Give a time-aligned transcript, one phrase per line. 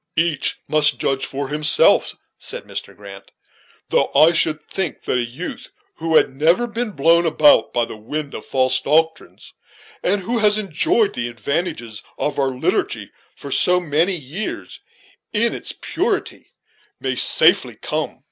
[0.17, 2.97] "Each must judge for himself," said Mr.
[2.97, 3.29] Grant;
[3.89, 7.97] "though I should think that a youth who had never been blown about by the
[7.97, 9.53] wind of false doctrines,
[10.01, 14.79] and who has enjoyed the advantages of our liturgy for so many years
[15.33, 16.47] in its purity,
[16.99, 18.19] might safely come.